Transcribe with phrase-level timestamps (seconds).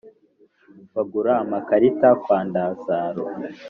[0.93, 3.23] Bagura amakarita kwa Ndazaro.